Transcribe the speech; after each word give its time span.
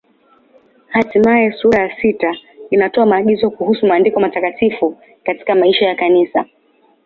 Hatimaye 0.93 1.45
sura 1.57 1.79
ya 1.81 1.91
sita 2.01 2.31
inatoa 2.71 3.05
maagizo 3.05 3.49
kuhusu 3.51 3.85
Maandiko 3.87 4.19
Matakatifu 4.19 4.97
katika 5.23 5.55
maisha 5.55 5.85
ya 5.85 5.95
Kanisa. 5.95 6.45